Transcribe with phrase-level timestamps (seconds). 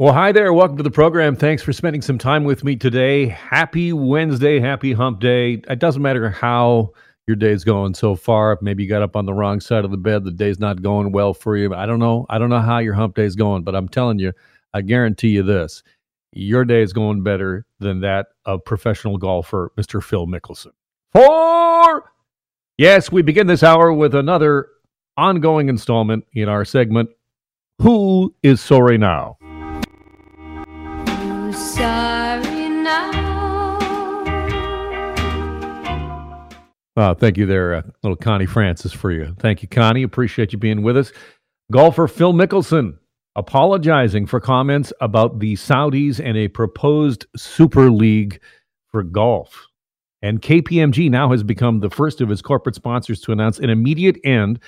[0.00, 0.54] Well, hi there.
[0.54, 1.36] Welcome to the program.
[1.36, 3.26] Thanks for spending some time with me today.
[3.26, 4.58] Happy Wednesday.
[4.58, 5.60] Happy hump day.
[5.68, 6.94] It doesn't matter how
[7.26, 8.58] your day's going so far.
[8.62, 10.24] Maybe you got up on the wrong side of the bed.
[10.24, 11.74] The day's not going well for you.
[11.74, 12.24] I don't know.
[12.30, 14.32] I don't know how your hump day's going, but I'm telling you,
[14.72, 15.82] I guarantee you this
[16.32, 20.02] your day is going better than that of professional golfer, Mr.
[20.02, 20.72] Phil Mickelson.
[21.12, 22.10] Fore.
[22.78, 24.68] Yes, we begin this hour with another
[25.18, 27.10] ongoing installment in our segment,
[27.82, 29.36] Who is Sorry Now?
[32.90, 33.20] Now.
[36.96, 39.34] Uh, thank you there, uh, little Connie Francis, for you.
[39.38, 40.02] Thank you, Connie.
[40.02, 41.12] Appreciate you being with us.
[41.70, 42.98] Golfer Phil Mickelson
[43.36, 48.40] apologizing for comments about the Saudis and a proposed super league
[48.88, 49.68] for golf.
[50.20, 54.18] And KPMG now has become the first of its corporate sponsors to announce an immediate
[54.24, 54.58] end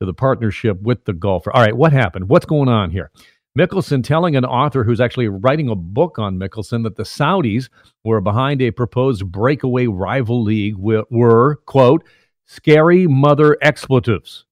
[0.00, 1.50] to the partnership with the golfer.
[1.52, 2.28] All right, what happened?
[2.28, 3.10] What's going on here?
[3.60, 7.68] Mickelson telling an author who's actually writing a book on Mickelson that the Saudis
[8.04, 12.02] were behind a proposed breakaway rival league were, quote,
[12.46, 14.46] scary mother expletives.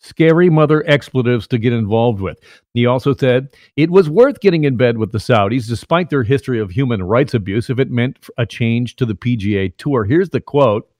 [0.00, 2.40] Scary mother expletives to get involved with.
[2.74, 6.60] He also said it was worth getting in bed with the Saudis despite their history
[6.60, 10.04] of human rights abuse if it meant a change to the PGA Tour.
[10.04, 10.90] Here's the quote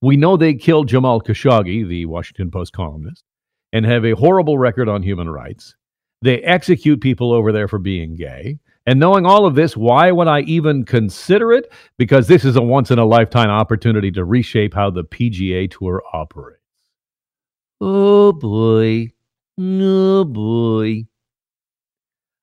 [0.00, 3.24] We know they killed Jamal Khashoggi, the Washington Post columnist,
[3.72, 5.74] and have a horrible record on human rights.
[6.22, 8.58] They execute people over there for being gay.
[8.86, 11.70] And knowing all of this, why would I even consider it?
[11.98, 16.02] Because this is a once in a lifetime opportunity to reshape how the PGA Tour
[16.12, 16.62] operates.
[17.80, 19.12] Oh boy.
[19.58, 21.06] Oh boy.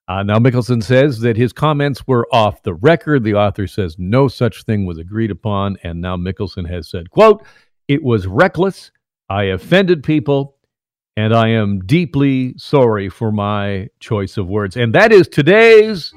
[0.07, 3.23] Uh, now, Mickelson says that his comments were off the record.
[3.23, 5.77] The author says no such thing was agreed upon.
[5.83, 7.43] And now Mickelson has said, quote,
[7.87, 8.91] it was reckless.
[9.29, 10.54] I offended people
[11.17, 14.75] and I am deeply sorry for my choice of words.
[14.75, 16.13] And that is today's.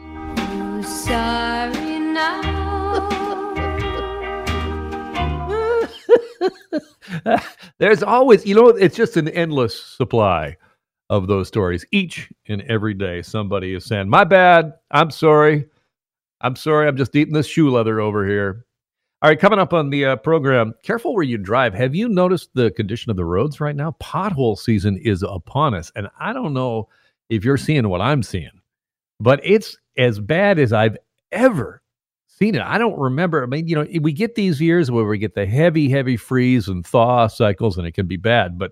[7.79, 10.57] There's always, you know, it's just an endless supply
[11.11, 11.87] of those stories.
[11.93, 14.75] Each and every day, somebody is saying, My bad.
[14.91, 15.67] I'm sorry.
[16.41, 16.89] I'm sorry.
[16.89, 18.67] I'm just eating this shoe leather over here.
[19.21, 21.75] All right, coming up on the uh, program, careful where you drive.
[21.75, 23.97] Have you noticed the condition of the roads right now?
[24.01, 25.91] Pothole season is upon us.
[25.97, 26.89] And I don't know
[27.29, 28.61] if you're seeing what I'm seeing,
[29.19, 30.97] but it's as bad as I've
[31.33, 31.83] ever
[32.29, 32.63] seen it.
[32.63, 33.43] I don't remember.
[33.43, 36.69] I mean, you know, we get these years where we get the heavy, heavy freeze
[36.69, 38.57] and thaw cycles, and it can be bad.
[38.57, 38.71] But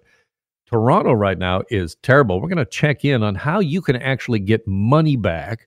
[0.71, 2.41] Toronto right now is terrible.
[2.41, 5.67] We're going to check in on how you can actually get money back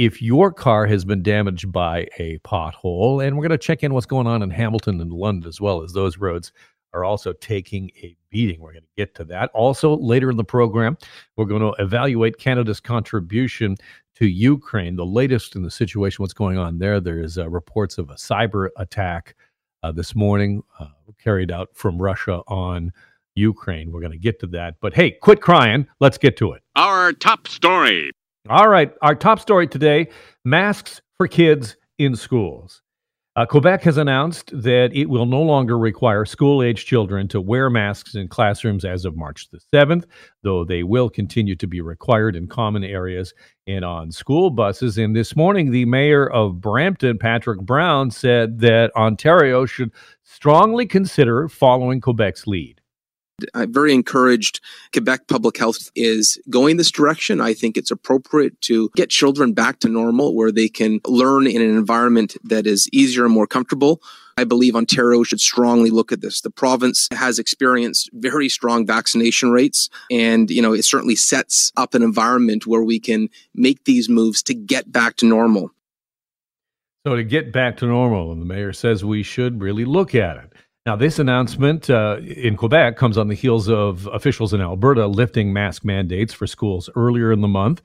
[0.00, 3.22] if your car has been damaged by a pothole.
[3.22, 5.82] And we're going to check in what's going on in Hamilton and London as well,
[5.82, 6.52] as those roads
[6.94, 8.60] are also taking a beating.
[8.60, 9.50] We're going to get to that.
[9.52, 10.96] Also, later in the program,
[11.36, 13.76] we're going to evaluate Canada's contribution
[14.14, 16.98] to Ukraine, the latest in the situation, what's going on there.
[16.98, 19.36] There is uh, reports of a cyber attack
[19.82, 20.86] uh, this morning uh,
[21.22, 22.90] carried out from Russia on
[23.34, 23.92] Ukraine.
[23.92, 24.76] We're going to get to that.
[24.80, 25.86] But hey, quit crying.
[26.00, 26.62] Let's get to it.
[26.74, 28.12] Our top story.
[28.48, 30.08] All right, our top story today
[30.46, 32.80] masks for kids in schools.
[33.36, 37.68] Uh, Quebec has announced that it will no longer require school age children to wear
[37.68, 40.04] masks in classrooms as of March the 7th,
[40.42, 43.34] though they will continue to be required in common areas
[43.66, 44.96] and on school buses.
[44.96, 49.92] And this morning, the mayor of Brampton, Patrick Brown, said that Ontario should
[50.24, 52.79] strongly consider following Quebec's lead.
[53.54, 54.60] I'm very encouraged.
[54.92, 57.40] Quebec Public Health is going this direction.
[57.40, 61.62] I think it's appropriate to get children back to normal where they can learn in
[61.62, 64.02] an environment that is easier and more comfortable.
[64.36, 66.40] I believe Ontario should strongly look at this.
[66.40, 71.94] The province has experienced very strong vaccination rates, and you know it certainly sets up
[71.94, 75.70] an environment where we can make these moves to get back to normal.
[77.06, 80.36] So to get back to normal, and the mayor says we should really look at
[80.36, 80.52] it.
[80.86, 85.52] Now, this announcement uh, in Quebec comes on the heels of officials in Alberta lifting
[85.52, 87.82] mask mandates for schools earlier in the month.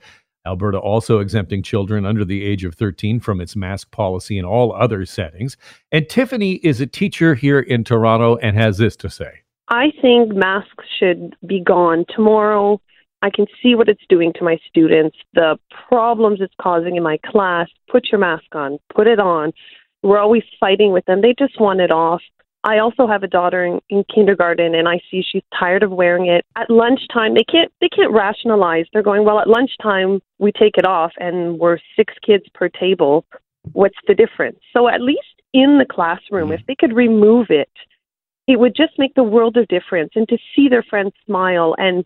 [0.48, 4.74] Alberta also exempting children under the age of 13 from its mask policy in all
[4.74, 5.58] other settings.
[5.92, 10.34] And Tiffany is a teacher here in Toronto and has this to say I think
[10.34, 12.80] masks should be gone tomorrow.
[13.22, 15.58] I can see what it's doing to my students, the
[15.90, 17.68] problems it's causing in my class.
[17.90, 19.52] Put your mask on, put it on.
[20.04, 21.22] We're always fighting with them.
[21.22, 22.22] They just want it off.
[22.66, 26.26] I also have a daughter in, in kindergarten and I see she's tired of wearing
[26.26, 26.44] it.
[26.56, 28.86] At lunchtime they can't they can't rationalize.
[28.92, 33.24] They're going, Well at lunchtime we take it off and we're six kids per table.
[33.74, 34.58] What's the difference?
[34.74, 35.22] So at least
[35.54, 37.70] in the classroom, if they could remove it,
[38.48, 42.04] it would just make the world of difference and to see their friends smile and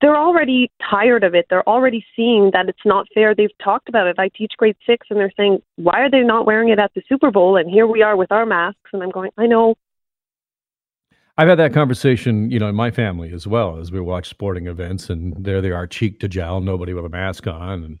[0.00, 1.46] they're already tired of it.
[1.48, 3.34] They're already seeing that it's not fair.
[3.34, 4.18] They've talked about it.
[4.18, 7.02] I teach grade six, and they're saying, "Why are they not wearing it at the
[7.08, 9.76] Super Bowl?" And here we are with our masks, and I'm going, "I know."
[11.38, 14.66] I've had that conversation, you know, in my family as well as we watch sporting
[14.66, 17.98] events, and there they are, cheek to jowl, nobody with a mask on, and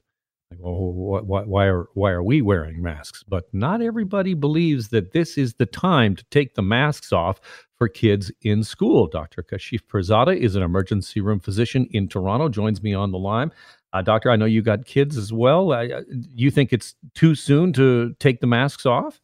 [0.50, 3.22] like, well, why, why are why are we wearing masks?
[3.22, 7.40] But not everybody believes that this is the time to take the masks off
[7.76, 9.06] for kids in school.
[9.06, 9.42] Dr.
[9.42, 12.48] Kashif Pirzada is an emergency room physician in Toronto.
[12.48, 13.52] Joins me on the line.
[13.92, 15.72] Uh, doctor, I know you got kids as well.
[15.72, 16.02] Uh,
[16.34, 19.20] you think it's too soon to take the masks off?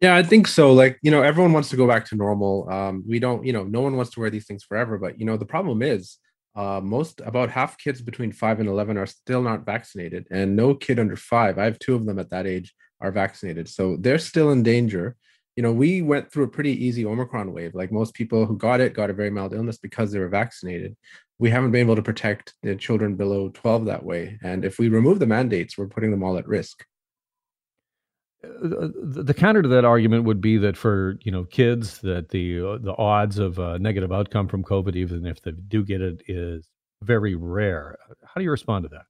[0.00, 0.72] Yeah, I think so.
[0.72, 2.68] Like, you know, everyone wants to go back to normal.
[2.70, 4.98] Um, we don't, you know, no one wants to wear these things forever.
[4.98, 6.18] But, you know, the problem is
[6.56, 10.26] uh, most, about half kids between five and 11 are still not vaccinated.
[10.30, 13.68] And no kid under five, I have two of them at that age, are vaccinated.
[13.68, 15.16] So they're still in danger
[15.56, 17.74] you know, we went through a pretty easy Omicron wave.
[17.74, 20.96] Like most people who got it got a very mild illness because they were vaccinated.
[21.38, 24.38] We haven't been able to protect the children below 12 that way.
[24.42, 26.84] And if we remove the mandates, we're putting them all at risk.
[28.44, 32.60] Uh, the counter to that argument would be that for you know kids that the
[32.60, 36.22] uh, the odds of a negative outcome from COVID, even if they do get it,
[36.28, 36.68] is
[37.00, 37.96] very rare.
[38.22, 39.06] How do you respond to that?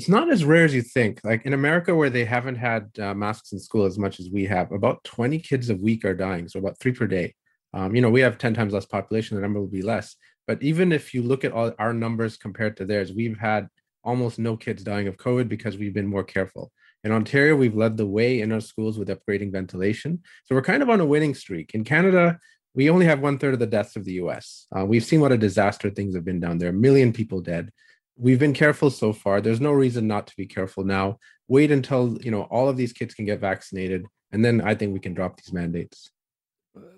[0.00, 1.20] It's not as rare as you think.
[1.24, 4.46] Like in America, where they haven't had uh, masks in school as much as we
[4.46, 7.34] have, about 20 kids a week are dying, so about three per day.
[7.74, 10.16] Um, you know, we have 10 times less population, the number will be less.
[10.46, 13.68] But even if you look at all our numbers compared to theirs, we've had
[14.02, 16.72] almost no kids dying of COVID because we've been more careful.
[17.04, 20.22] In Ontario, we've led the way in our schools with upgrading ventilation.
[20.44, 21.74] So we're kind of on a winning streak.
[21.74, 22.38] In Canada,
[22.72, 24.66] we only have one third of the deaths of the US.
[24.74, 27.70] Uh, we've seen what a disaster things have been down there, a million people dead
[28.16, 29.40] we've been careful so far.
[29.40, 31.18] There's no reason not to be careful now.
[31.48, 34.92] Wait until you know all of these kids can get vaccinated, and then I think
[34.92, 36.10] we can drop these mandates.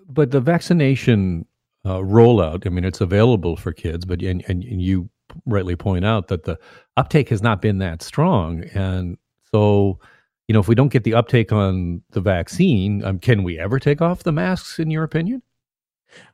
[0.07, 1.45] But the vaccination
[1.85, 5.09] uh, rollout, I mean, it's available for kids, but and, and you
[5.45, 6.59] rightly point out that the
[6.97, 9.17] uptake has not been that strong, and
[9.51, 9.99] so
[10.47, 13.79] you know if we don't get the uptake on the vaccine, um, can we ever
[13.79, 14.77] take off the masks?
[14.77, 15.41] In your opinion?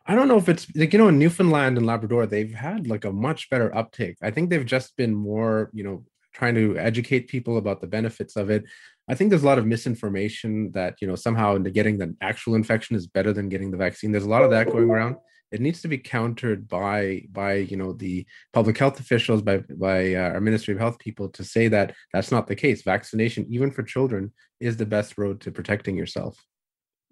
[0.05, 3.05] I don't know if it's like you know in Newfoundland and Labrador they've had like
[3.05, 4.17] a much better uptake.
[4.21, 8.35] I think they've just been more you know trying to educate people about the benefits
[8.35, 8.63] of it.
[9.09, 12.55] I think there's a lot of misinformation that you know somehow into getting the actual
[12.55, 14.11] infection is better than getting the vaccine.
[14.11, 15.17] There's a lot of that going around.
[15.51, 20.13] It needs to be countered by by you know the public health officials by by
[20.13, 22.83] uh, our Ministry of Health people to say that that's not the case.
[22.83, 26.43] Vaccination, even for children, is the best road to protecting yourself.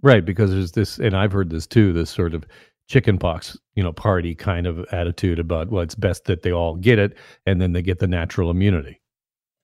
[0.03, 1.91] Right, because there's this, and I've heard this too.
[1.91, 2.45] This sort of
[2.87, 6.99] chickenpox, you know, party kind of attitude about well, it's best that they all get
[6.99, 9.01] it, and then they get the natural immunity.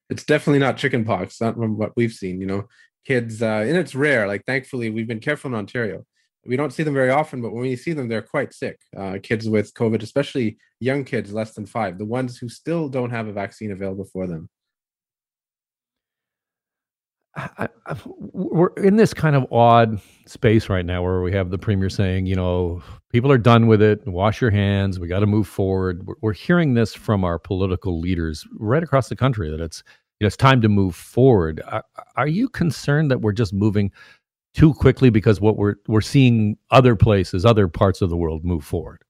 [0.09, 2.41] It's definitely not chickenpox, not from what we've seen.
[2.41, 2.68] You know,
[3.06, 4.27] kids, uh, and it's rare.
[4.27, 6.03] Like, thankfully, we've been careful in Ontario.
[6.45, 8.77] We don't see them very often, but when we see them, they're quite sick.
[8.97, 13.12] Uh, kids with COVID, especially young kids less than five, the ones who still don't
[13.12, 14.50] have a vaccine available for them.
[17.35, 21.57] I, I, we're in this kind of odd space right now where we have the
[21.57, 24.06] premier saying, you know, people are done with it.
[24.07, 25.00] Wash your hands.
[25.00, 26.06] We got to move forward.
[26.06, 29.83] We're, we're, hearing this from our political leaders right across the country that it's
[30.19, 31.62] you know, it's time to move forward.
[31.68, 31.83] Are,
[32.15, 33.91] are you concerned that we're just moving
[34.53, 38.63] too quickly because what we're we're seeing other places, other parts of the world move
[38.63, 39.03] forward?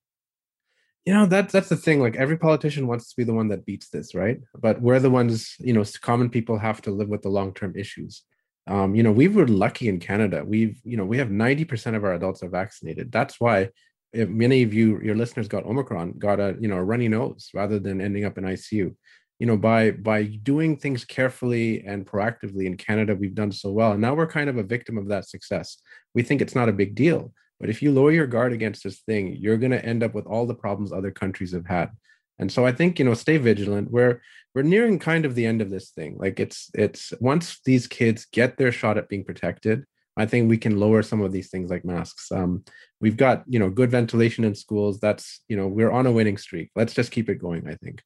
[1.05, 3.65] You know that's that's the thing like every politician wants to be the one that
[3.65, 4.39] beats this right?
[4.59, 8.23] But we're the ones you know common people have to live with the long-term issues.
[8.67, 10.43] Um, you know we were lucky in canada.
[10.45, 13.11] We've you know we have 90% of our adults are vaccinated.
[13.11, 13.69] That's why
[14.13, 17.49] if many of you your listeners got omicron got a you know a runny nose
[17.53, 18.95] rather than ending up in icu
[19.39, 23.91] you know by by doing things carefully and proactively in canada we've done so well.
[23.91, 25.77] And now we're kind of a victim of that success.
[26.13, 27.33] We think it's not a big deal
[27.63, 30.25] but if you lower your guard against this thing, you're going to end up with
[30.25, 31.91] all the problems other countries have had.
[32.37, 33.89] And so I think you know, stay vigilant.
[33.89, 34.21] We're
[34.53, 36.17] we're nearing kind of the end of this thing.
[36.19, 39.85] Like it's it's once these kids get their shot at being protected,
[40.17, 42.33] I think we can lower some of these things like masks.
[42.33, 42.65] Um,
[42.99, 44.99] we've got you know good ventilation in schools.
[44.99, 46.69] That's you know we're on a winning streak.
[46.75, 47.65] Let's just keep it going.
[47.69, 48.03] I think.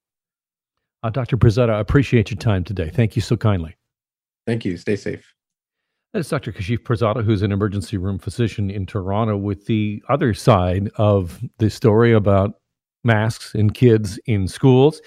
[1.02, 1.36] Uh, Dr.
[1.36, 2.92] Pirzada, I appreciate your time today.
[2.94, 3.76] Thank you so kindly.
[4.46, 4.78] Thank you.
[4.78, 5.34] Stay safe.
[6.14, 6.54] That's Dr.
[6.54, 11.70] Kashif Pirzada, who's an emergency room physician in Toronto, with the other side of the
[11.70, 12.60] story about
[13.04, 15.02] masks and kids in schools.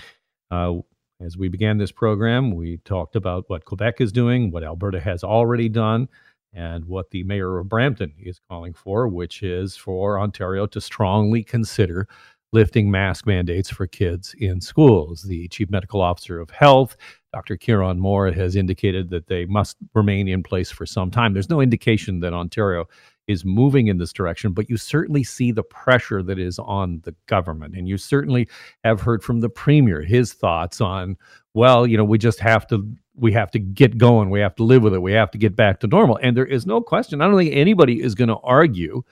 [0.50, 0.74] Uh,
[1.20, 5.24] as we began this program, we talked about what Quebec is doing, what Alberta has
[5.24, 6.08] already done,
[6.52, 11.42] and what the mayor of Brampton is calling for, which is for Ontario to strongly
[11.42, 12.08] consider
[12.52, 15.22] lifting mask mandates for kids in schools.
[15.22, 16.96] The chief medical officer of health
[17.32, 17.56] Dr.
[17.56, 21.32] Kieran Moore has indicated that they must remain in place for some time.
[21.32, 22.88] There's no indication that Ontario
[23.28, 27.14] is moving in this direction, but you certainly see the pressure that is on the
[27.26, 27.76] government.
[27.76, 28.48] And you certainly
[28.82, 31.16] have heard from the premier his thoughts on,
[31.54, 34.64] well, you know, we just have to we have to get going, we have to
[34.64, 36.18] live with it, we have to get back to normal.
[36.22, 39.02] And there is no question, I don't think anybody is going to argue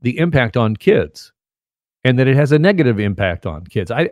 [0.00, 1.32] the impact on kids
[2.04, 3.90] and that it has a negative impact on kids.
[3.90, 4.10] I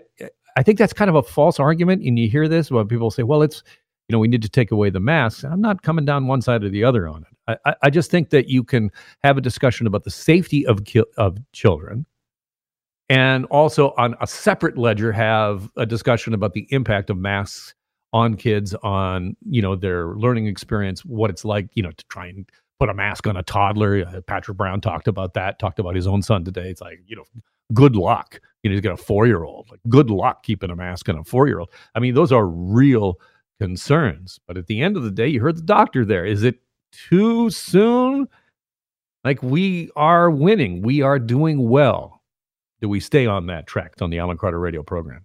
[0.58, 2.02] I think that's kind of a false argument.
[2.02, 3.62] And you hear this when people say, well, it's,
[4.08, 5.44] you know, we need to take away the masks.
[5.44, 7.58] I'm not coming down one side or the other on it.
[7.64, 8.90] I, I just think that you can
[9.22, 12.06] have a discussion about the safety of, ki- of children
[13.08, 17.74] and also on a separate ledger have a discussion about the impact of masks
[18.12, 22.26] on kids on you know their learning experience what it's like you know to try
[22.26, 22.48] and
[22.80, 26.06] put a mask on a toddler uh, patrick brown talked about that talked about his
[26.06, 27.24] own son today it's like you know
[27.75, 29.68] good luck you know, he's got a four year old.
[29.70, 31.70] Like, good luck keeping a mask on a four year old.
[31.94, 33.20] I mean, those are real
[33.60, 34.38] concerns.
[34.46, 36.25] But at the end of the day, you heard the doctor there.
[36.25, 36.60] Is it
[36.92, 38.28] too soon?
[39.25, 42.22] Like, we are winning, we are doing well.
[42.80, 45.25] Do we stay on that track on the Alan Carter radio program?